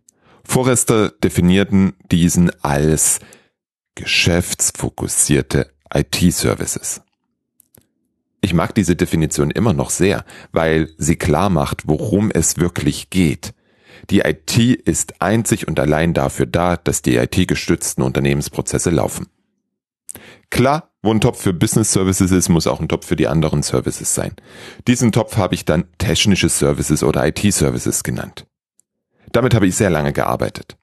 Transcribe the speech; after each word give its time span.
Forrester 0.49 1.11
definierten 1.11 1.93
diesen 2.11 2.51
als 2.63 3.19
geschäftsfokussierte 3.93 5.71
IT-Services. 5.93 7.01
Ich 8.41 8.55
mag 8.55 8.73
diese 8.73 8.95
Definition 8.95 9.51
immer 9.51 9.73
noch 9.73 9.91
sehr, 9.91 10.25
weil 10.51 10.89
sie 10.97 11.17
klar 11.17 11.51
macht, 11.51 11.87
worum 11.87 12.31
es 12.31 12.57
wirklich 12.57 13.11
geht. 13.11 13.53
Die 14.09 14.21
IT 14.21 14.57
ist 14.57 15.21
einzig 15.21 15.67
und 15.67 15.79
allein 15.79 16.15
dafür 16.15 16.47
da, 16.47 16.77
dass 16.77 17.03
die 17.03 17.17
IT-gestützten 17.17 18.03
Unternehmensprozesse 18.03 18.89
laufen. 18.89 19.27
Klar, 20.49 20.89
wo 21.03 21.11
ein 21.11 21.21
Topf 21.21 21.43
für 21.43 21.53
Business 21.53 21.91
Services 21.91 22.31
ist, 22.31 22.49
muss 22.49 22.65
auch 22.65 22.79
ein 22.79 22.89
Topf 22.89 23.05
für 23.05 23.15
die 23.15 23.27
anderen 23.27 23.61
Services 23.61 24.15
sein. 24.15 24.33
Diesen 24.87 25.11
Topf 25.11 25.37
habe 25.37 25.53
ich 25.53 25.63
dann 25.63 25.85
technische 25.99 26.49
Services 26.49 27.03
oder 27.03 27.27
IT-Services 27.27 28.03
genannt. 28.03 28.47
Damit 29.31 29.53
habe 29.53 29.67
ich 29.67 29.75
sehr 29.75 29.89
lange 29.89 30.13
gearbeitet. 30.13 30.77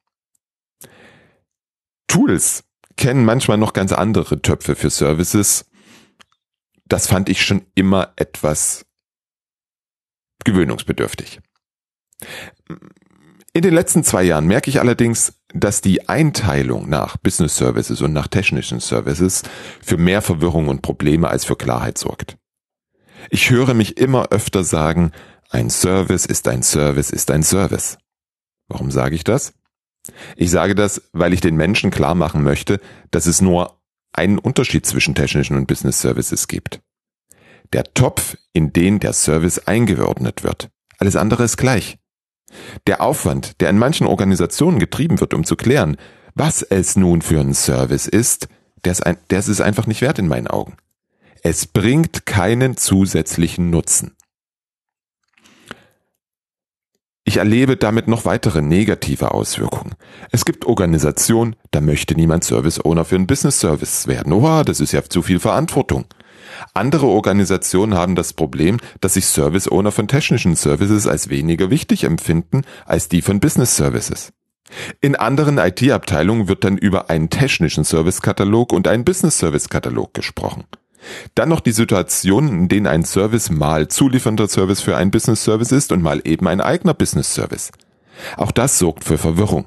Tools 2.06 2.64
kennen 2.96 3.24
manchmal 3.24 3.58
noch 3.58 3.72
ganz 3.72 3.92
andere 3.92 4.40
Töpfe 4.42 4.74
für 4.74 4.90
Services. 4.90 5.66
Das 6.86 7.06
fand 7.06 7.28
ich 7.28 7.44
schon 7.44 7.66
immer 7.74 8.12
etwas 8.16 8.86
gewöhnungsbedürftig. 10.44 11.40
In 13.52 13.62
den 13.62 13.74
letzten 13.74 14.04
zwei 14.04 14.22
Jahren 14.22 14.46
merke 14.46 14.70
ich 14.70 14.80
allerdings, 14.80 15.40
dass 15.52 15.80
die 15.80 16.08
Einteilung 16.08 16.88
nach 16.88 17.16
Business 17.16 17.56
Services 17.56 18.02
und 18.02 18.12
nach 18.12 18.28
technischen 18.28 18.80
Services 18.80 19.42
für 19.82 19.96
mehr 19.96 20.22
Verwirrung 20.22 20.68
und 20.68 20.82
Probleme 20.82 21.28
als 21.28 21.44
für 21.44 21.56
Klarheit 21.56 21.98
sorgt. 21.98 22.36
Ich 23.30 23.50
höre 23.50 23.74
mich 23.74 23.96
immer 23.96 24.28
öfter 24.30 24.62
sagen, 24.62 25.12
ein 25.48 25.70
Service 25.70 26.26
ist 26.26 26.46
ein 26.48 26.62
Service 26.62 27.10
ist 27.10 27.30
ein 27.30 27.42
Service. 27.42 27.98
Warum 28.68 28.90
sage 28.90 29.14
ich 29.14 29.24
das? 29.24 29.54
Ich 30.36 30.50
sage 30.50 30.74
das, 30.74 31.02
weil 31.12 31.32
ich 31.32 31.40
den 31.40 31.56
Menschen 31.56 31.90
klar 31.90 32.14
machen 32.14 32.42
möchte, 32.42 32.80
dass 33.10 33.26
es 33.26 33.40
nur 33.40 33.80
einen 34.12 34.38
Unterschied 34.38 34.86
zwischen 34.86 35.14
technischen 35.14 35.56
und 35.56 35.66
Business 35.66 36.00
Services 36.00 36.48
gibt. 36.48 36.80
Der 37.72 37.84
Topf, 37.84 38.36
in 38.52 38.72
den 38.72 39.00
der 39.00 39.12
Service 39.12 39.58
eingeordnet 39.66 40.44
wird. 40.44 40.70
Alles 40.98 41.16
andere 41.16 41.44
ist 41.44 41.56
gleich. 41.56 41.98
Der 42.86 43.00
Aufwand, 43.00 43.60
der 43.60 43.70
in 43.70 43.78
manchen 43.78 44.06
Organisationen 44.06 44.78
getrieben 44.78 45.20
wird, 45.20 45.34
um 45.34 45.44
zu 45.44 45.56
klären, 45.56 45.96
was 46.34 46.62
es 46.62 46.96
nun 46.96 47.22
für 47.22 47.40
ein 47.40 47.54
Service 47.54 48.06
ist, 48.06 48.48
der 48.84 48.92
ist, 48.92 49.04
ein, 49.04 49.16
der 49.30 49.40
ist 49.40 49.48
es 49.48 49.60
einfach 49.60 49.86
nicht 49.86 50.00
wert 50.00 50.18
in 50.18 50.28
meinen 50.28 50.46
Augen. 50.46 50.76
Es 51.42 51.66
bringt 51.66 52.24
keinen 52.24 52.76
zusätzlichen 52.76 53.70
Nutzen. 53.70 54.16
Ich 57.28 57.38
erlebe 57.38 57.76
damit 57.76 58.06
noch 58.06 58.24
weitere 58.24 58.62
negative 58.62 59.32
Auswirkungen. 59.32 59.96
Es 60.30 60.44
gibt 60.44 60.64
Organisationen, 60.64 61.56
da 61.72 61.80
möchte 61.80 62.14
niemand 62.14 62.44
Service 62.44 62.82
Owner 62.84 63.04
für 63.04 63.16
einen 63.16 63.26
Business 63.26 63.58
Service 63.58 64.06
werden. 64.06 64.32
Oha, 64.32 64.62
das 64.62 64.78
ist 64.78 64.92
ja 64.92 65.02
zu 65.02 65.22
viel 65.22 65.40
Verantwortung. 65.40 66.04
Andere 66.72 67.06
Organisationen 67.06 67.94
haben 67.94 68.14
das 68.14 68.32
Problem, 68.32 68.78
dass 69.00 69.14
sich 69.14 69.26
Service 69.26 69.68
Owner 69.68 69.90
von 69.90 70.06
technischen 70.06 70.54
Services 70.54 71.08
als 71.08 71.28
weniger 71.28 71.68
wichtig 71.68 72.04
empfinden 72.04 72.62
als 72.84 73.08
die 73.08 73.22
von 73.22 73.40
Business 73.40 73.74
Services. 73.74 74.32
In 75.00 75.16
anderen 75.16 75.58
IT-Abteilungen 75.58 76.46
wird 76.46 76.62
dann 76.62 76.78
über 76.78 77.10
einen 77.10 77.28
technischen 77.28 77.82
Service-Katalog 77.82 78.72
und 78.72 78.86
einen 78.86 79.04
Business 79.04 79.38
Service-Katalog 79.38 80.14
gesprochen. 80.14 80.64
Dann 81.34 81.48
noch 81.48 81.60
die 81.60 81.72
Situation, 81.72 82.48
in 82.48 82.68
denen 82.68 82.86
ein 82.86 83.04
Service 83.04 83.50
mal 83.50 83.88
zuliefernder 83.88 84.48
Service 84.48 84.80
für 84.80 84.96
ein 84.96 85.10
Business 85.10 85.44
Service 85.44 85.72
ist 85.72 85.92
und 85.92 86.02
mal 86.02 86.20
eben 86.24 86.46
ein 86.48 86.60
eigener 86.60 86.94
Business 86.94 87.34
Service. 87.34 87.70
Auch 88.36 88.50
das 88.50 88.78
sorgt 88.78 89.04
für 89.04 89.18
Verwirrung. 89.18 89.66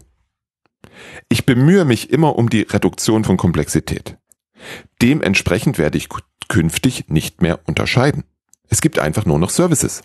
Ich 1.30 1.46
bemühe 1.46 1.86
mich 1.86 2.10
immer 2.10 2.38
um 2.38 2.50
die 2.50 2.62
Reduktion 2.62 3.24
von 3.24 3.38
Komplexität. 3.38 4.18
Dementsprechend 5.02 5.78
werde 5.78 5.98
ich 5.98 6.10
künftig 6.48 7.06
nicht 7.08 7.42
mehr 7.42 7.60
unterscheiden. 7.66 8.24
Es 8.68 8.82
gibt 8.82 9.00
einfach 9.00 9.26
nur 9.26 9.40
noch 9.40 9.50
Services. 9.50 10.02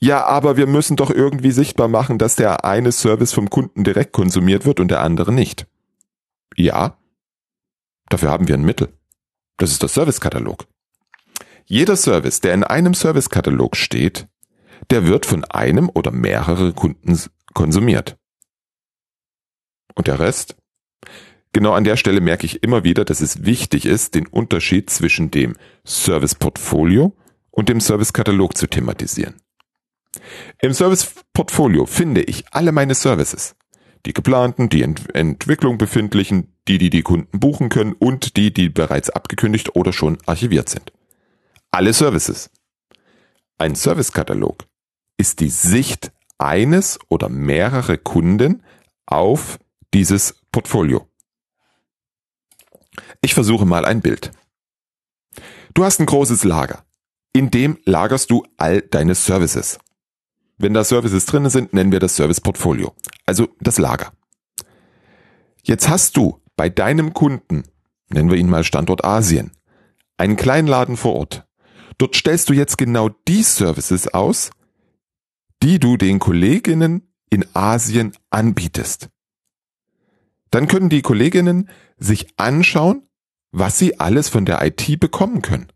Ja, 0.00 0.24
aber 0.24 0.56
wir 0.56 0.66
müssen 0.66 0.96
doch 0.96 1.10
irgendwie 1.10 1.50
sichtbar 1.50 1.88
machen, 1.88 2.18
dass 2.18 2.36
der 2.36 2.64
eine 2.64 2.92
Service 2.92 3.32
vom 3.32 3.50
Kunden 3.50 3.84
direkt 3.84 4.12
konsumiert 4.12 4.64
wird 4.64 4.80
und 4.80 4.90
der 4.90 5.00
andere 5.00 5.32
nicht. 5.32 5.66
Ja, 6.56 6.96
dafür 8.08 8.30
haben 8.30 8.48
wir 8.48 8.54
ein 8.54 8.64
Mittel. 8.64 8.92
Das 9.58 9.70
ist 9.70 9.82
der 9.82 9.88
Servicekatalog. 9.88 10.66
Jeder 11.66 11.96
Service, 11.96 12.40
der 12.40 12.54
in 12.54 12.64
einem 12.64 12.94
Servicekatalog 12.94 13.76
steht, 13.76 14.26
der 14.90 15.04
wird 15.06 15.26
von 15.26 15.44
einem 15.44 15.90
oder 15.92 16.10
mehrere 16.10 16.72
Kunden 16.72 17.20
konsumiert. 17.52 18.16
Und 19.94 20.06
der 20.06 20.18
Rest? 20.20 20.56
Genau 21.52 21.72
an 21.72 21.84
der 21.84 21.96
Stelle 21.96 22.20
merke 22.20 22.46
ich 22.46 22.62
immer 22.62 22.84
wieder, 22.84 23.04
dass 23.04 23.20
es 23.20 23.44
wichtig 23.44 23.84
ist, 23.84 24.14
den 24.14 24.26
Unterschied 24.26 24.90
zwischen 24.90 25.30
dem 25.30 25.56
Serviceportfolio 25.84 27.16
und 27.50 27.68
dem 27.68 27.80
Servicekatalog 27.80 28.56
zu 28.56 28.66
thematisieren. 28.66 29.34
Im 30.60 30.72
Serviceportfolio 30.72 31.86
finde 31.86 32.22
ich 32.22 32.44
alle 32.52 32.72
meine 32.72 32.94
Services 32.94 33.56
die 34.06 34.12
geplanten, 34.12 34.68
die 34.68 34.82
Ent 34.82 35.14
Entwicklung 35.14 35.78
befindlichen, 35.78 36.54
die, 36.68 36.78
die 36.78 36.90
die 36.90 37.02
Kunden 37.02 37.40
buchen 37.40 37.68
können 37.68 37.92
und 37.92 38.36
die, 38.36 38.52
die 38.52 38.68
bereits 38.68 39.10
abgekündigt 39.10 39.74
oder 39.76 39.92
schon 39.92 40.18
archiviert 40.26 40.68
sind. 40.68 40.92
Alle 41.70 41.92
Services. 41.92 42.50
Ein 43.58 43.74
Servicekatalog 43.74 44.64
ist 45.16 45.40
die 45.40 45.50
Sicht 45.50 46.12
eines 46.38 46.98
oder 47.08 47.28
mehrere 47.28 47.98
Kunden 47.98 48.62
auf 49.06 49.58
dieses 49.92 50.40
Portfolio. 50.52 51.08
Ich 53.20 53.34
versuche 53.34 53.66
mal 53.66 53.84
ein 53.84 54.00
Bild. 54.00 54.30
Du 55.74 55.84
hast 55.84 56.00
ein 56.00 56.06
großes 56.06 56.44
Lager. 56.44 56.84
In 57.32 57.50
dem 57.50 57.78
lagerst 57.84 58.30
du 58.30 58.44
all 58.56 58.82
deine 58.82 59.14
Services. 59.14 59.78
Wenn 60.56 60.74
da 60.74 60.82
Services 60.82 61.26
drin 61.26 61.48
sind, 61.50 61.72
nennen 61.72 61.92
wir 61.92 62.00
das 62.00 62.16
Service 62.16 62.40
Portfolio, 62.40 62.94
also 63.28 63.54
das 63.60 63.76
Lager. 63.76 64.12
Jetzt 65.62 65.88
hast 65.90 66.16
du 66.16 66.40
bei 66.56 66.70
deinem 66.70 67.12
Kunden, 67.12 67.62
nennen 68.08 68.30
wir 68.30 68.38
ihn 68.38 68.48
mal 68.48 68.64
Standort 68.64 69.04
Asien, 69.04 69.52
einen 70.16 70.36
kleinen 70.36 70.66
Laden 70.66 70.96
vor 70.96 71.14
Ort. 71.14 71.46
Dort 71.98 72.16
stellst 72.16 72.48
du 72.48 72.54
jetzt 72.54 72.78
genau 72.78 73.10
die 73.28 73.42
Services 73.42 74.08
aus, 74.08 74.50
die 75.62 75.78
du 75.78 75.98
den 75.98 76.20
Kolleginnen 76.20 77.12
in 77.28 77.44
Asien 77.54 78.16
anbietest. 78.30 79.10
Dann 80.50 80.66
können 80.66 80.88
die 80.88 81.02
Kolleginnen 81.02 81.68
sich 81.98 82.28
anschauen, 82.38 83.06
was 83.52 83.78
sie 83.78 84.00
alles 84.00 84.30
von 84.30 84.46
der 84.46 84.64
IT 84.64 84.98
bekommen 85.00 85.42
können. 85.42 85.70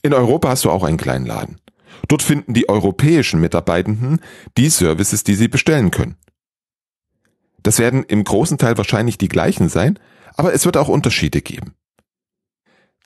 In 0.00 0.14
Europa 0.14 0.48
hast 0.48 0.64
du 0.64 0.70
auch 0.70 0.82
einen 0.82 0.96
kleinen 0.96 1.26
Laden. 1.26 1.60
Dort 2.08 2.22
finden 2.22 2.54
die 2.54 2.68
europäischen 2.68 3.40
Mitarbeitenden 3.40 4.20
die 4.56 4.68
Services, 4.68 5.24
die 5.24 5.34
sie 5.34 5.48
bestellen 5.48 5.90
können. 5.90 6.16
Das 7.62 7.78
werden 7.78 8.04
im 8.04 8.24
großen 8.24 8.58
Teil 8.58 8.76
wahrscheinlich 8.76 9.18
die 9.18 9.28
gleichen 9.28 9.68
sein, 9.68 9.98
aber 10.36 10.52
es 10.52 10.64
wird 10.64 10.76
auch 10.76 10.88
Unterschiede 10.88 11.42
geben. 11.42 11.74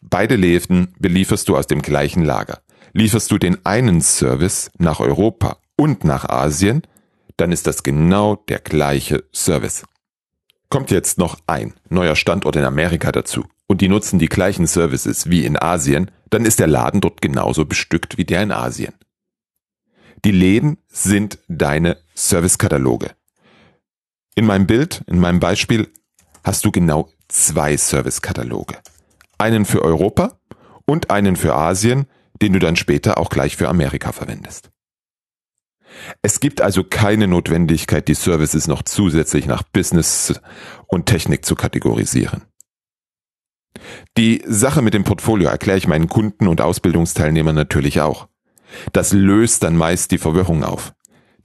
Beide 0.03 0.37
Läden 0.37 0.95
belieferst 0.99 1.49
du 1.49 1.57
aus 1.57 1.67
dem 1.67 1.83
gleichen 1.83 2.25
Lager. 2.25 2.61
Lieferst 2.93 3.31
du 3.31 3.39
den 3.39 3.65
einen 3.67 4.01
Service 4.01 4.71
nach 4.79 5.01
Europa 5.01 5.59
und 5.77 6.05
nach 6.05 6.29
Asien, 6.29 6.83
dann 7.37 7.53
ist 7.53 7.67
das 7.67 7.83
genau 7.83 8.37
der 8.37 8.61
gleiche 8.61 9.25
Service. 9.35 9.85
Kommt 10.71 10.91
jetzt 10.91 11.19
noch 11.19 11.39
ein 11.47 11.75
neuer 11.89 12.17
Standort 12.17 12.57
in 12.57 12.65
Amerika 12.65 13.13
dazu 13.13 13.45
und 13.67 13.81
die 13.81 13.89
nutzen 13.89 14.19
die 14.19 14.29
gleichen 14.29 14.67
Services 14.67 15.29
wie 15.29 15.45
in 15.45 15.61
Asien, 15.61 16.11
dann 16.31 16.45
ist 16.45 16.59
der 16.59 16.67
Laden 16.67 17.01
dort 17.01 17.23
genauso 17.23 17.65
bestückt 17.65 18.19
wie 18.19 18.25
der 18.25 18.43
in 18.43 18.53
Asien. 18.53 18.95
Die 20.25 20.33
Läden 20.33 20.79
sind 20.89 21.39
deine 21.49 21.99
Servicekataloge. 22.15 23.11
In 24.35 24.47
meinem 24.47 24.67
Bild, 24.67 25.05
in 25.07 25.19
meinem 25.19 25.41
Beispiel, 25.41 25.93
hast 26.43 26.65
du 26.65 26.73
genau 26.73 27.11
zwei 27.29 27.77
Servicekataloge. 27.77 28.77
Einen 29.39 29.65
für 29.65 29.83
Europa 29.83 30.39
und 30.87 31.11
einen 31.11 31.37
für 31.37 31.55
Asien, 31.55 32.07
den 32.43 32.53
du 32.53 32.59
dann 32.59 32.77
später 32.77 33.19
auch 33.19 33.31
gleich 33.31 33.57
für 33.57 33.69
Amerika 33.69 34.13
verwendest. 34.13 34.71
Es 36.23 36.41
gibt 36.41 36.61
also 36.61 36.85
keine 36.85 37.27
Notwendigkeit, 37.27 38.09
die 38.09 38.15
Services 38.15 38.67
noch 38.67 38.83
zusätzlich 38.83 39.47
nach 39.47 39.63
Business 39.63 40.41
und 40.87 41.07
Technik 41.07 41.45
zu 41.45 41.55
kategorisieren. 41.55 42.43
Die 44.17 44.43
Sache 44.47 44.81
mit 44.81 44.95
dem 44.95 45.05
Portfolio 45.05 45.49
erkläre 45.49 45.77
ich 45.77 45.89
meinen 45.89 46.09
Kunden 46.09 46.49
und 46.49 46.63
Ausbildungsteilnehmern 46.63 47.55
natürlich 47.55 48.01
auch. 48.01 48.29
Das 48.93 49.13
löst 49.13 49.63
dann 49.63 49.77
meist 49.77 50.11
die 50.11 50.19
Verwirrung 50.19 50.65
auf. 50.65 50.95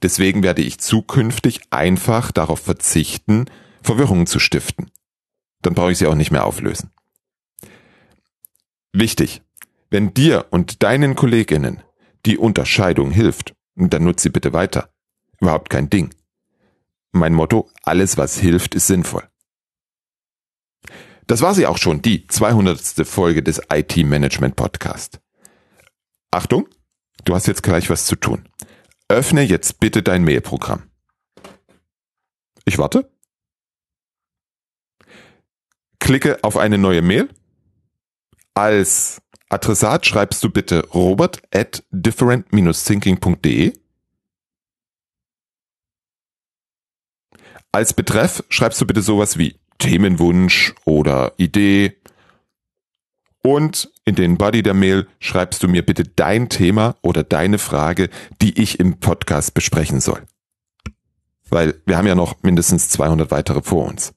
Deswegen 0.00 0.42
werde 0.42 0.62
ich 0.62 0.78
zukünftig 0.78 1.60
einfach 1.70 2.32
darauf 2.32 2.60
verzichten, 2.60 3.44
Verwirrungen 3.82 4.26
zu 4.26 4.38
stiften. 4.38 4.90
Dann 5.60 5.74
brauche 5.74 5.92
ich 5.92 5.98
sie 5.98 6.06
auch 6.06 6.14
nicht 6.14 6.30
mehr 6.30 6.46
auflösen. 6.46 6.90
Wichtig, 8.92 9.42
wenn 9.90 10.14
dir 10.14 10.46
und 10.50 10.82
deinen 10.82 11.14
Kolleginnen 11.14 11.82
die 12.24 12.38
Unterscheidung 12.38 13.10
hilft, 13.10 13.54
dann 13.76 14.04
nutzt 14.04 14.22
sie 14.22 14.30
bitte 14.30 14.52
weiter. 14.52 14.88
Überhaupt 15.40 15.68
kein 15.68 15.90
Ding. 15.90 16.14
Mein 17.12 17.34
Motto, 17.34 17.70
alles 17.82 18.16
was 18.16 18.38
hilft, 18.38 18.74
ist 18.74 18.86
sinnvoll. 18.86 19.28
Das 21.26 21.40
war 21.40 21.54
sie 21.54 21.66
auch 21.66 21.78
schon, 21.78 22.02
die 22.02 22.26
200. 22.26 23.06
Folge 23.06 23.42
des 23.42 23.60
IT 23.72 23.96
Management 23.96 24.56
Podcast. 24.56 25.20
Achtung, 26.30 26.68
du 27.24 27.34
hast 27.34 27.46
jetzt 27.46 27.62
gleich 27.62 27.90
was 27.90 28.06
zu 28.06 28.16
tun. 28.16 28.48
Öffne 29.08 29.42
jetzt 29.42 29.78
bitte 29.80 30.02
dein 30.02 30.24
Mailprogramm. 30.24 30.90
Ich 32.64 32.78
warte. 32.78 33.10
Klicke 35.98 36.42
auf 36.42 36.56
eine 36.56 36.78
neue 36.78 37.02
Mail. 37.02 37.28
Als 38.54 39.22
Adressat 39.48 40.06
schreibst 40.06 40.42
du 40.42 40.50
bitte 40.50 40.88
robert 40.88 41.42
at 41.54 41.84
different-thinking.de. 41.90 43.72
Als 47.70 47.94
Betreff 47.94 48.44
schreibst 48.48 48.80
du 48.80 48.86
bitte 48.86 49.02
sowas 49.02 49.38
wie 49.38 49.61
Themenwunsch 49.82 50.74
oder 50.84 51.32
Idee. 51.38 51.96
Und 53.42 53.90
in 54.04 54.14
den 54.14 54.38
Body 54.38 54.62
der 54.62 54.74
Mail 54.74 55.08
schreibst 55.18 55.60
du 55.64 55.68
mir 55.68 55.84
bitte 55.84 56.04
dein 56.04 56.48
Thema 56.48 56.94
oder 57.02 57.24
deine 57.24 57.58
Frage, 57.58 58.08
die 58.40 58.62
ich 58.62 58.78
im 58.78 59.00
Podcast 59.00 59.54
besprechen 59.54 60.00
soll. 60.00 60.22
Weil 61.50 61.74
wir 61.84 61.98
haben 61.98 62.06
ja 62.06 62.14
noch 62.14 62.42
mindestens 62.42 62.90
200 62.90 63.32
weitere 63.32 63.60
vor 63.62 63.88
uns. 63.88 64.14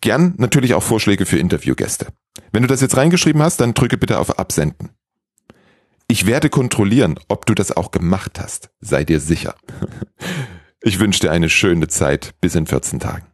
Gern 0.00 0.34
natürlich 0.38 0.74
auch 0.74 0.82
Vorschläge 0.82 1.26
für 1.26 1.38
Interviewgäste. 1.38 2.06
Wenn 2.52 2.62
du 2.62 2.68
das 2.68 2.80
jetzt 2.80 2.96
reingeschrieben 2.96 3.42
hast, 3.42 3.60
dann 3.60 3.74
drücke 3.74 3.98
bitte 3.98 4.20
auf 4.20 4.38
Absenden. 4.38 4.90
Ich 6.06 6.26
werde 6.26 6.50
kontrollieren, 6.50 7.18
ob 7.26 7.46
du 7.46 7.54
das 7.54 7.76
auch 7.76 7.90
gemacht 7.90 8.38
hast. 8.40 8.70
Sei 8.80 9.04
dir 9.04 9.20
sicher. 9.20 9.56
Ich 10.82 10.98
wünsche 10.98 11.20
dir 11.20 11.30
eine 11.30 11.50
schöne 11.50 11.88
Zeit 11.88 12.32
bis 12.40 12.54
in 12.54 12.66
14 12.66 13.00
Tagen. 13.00 13.29